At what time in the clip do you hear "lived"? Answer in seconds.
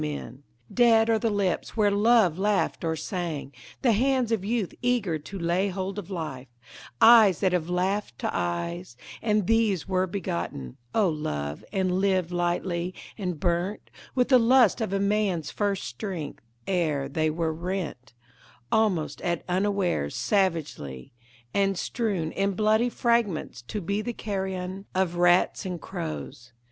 12.01-12.31